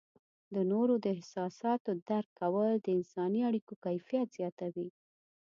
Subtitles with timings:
[0.53, 4.87] د نورو د احساساتو درک کول د انسانی اړیکو کیفیت زیاتوي.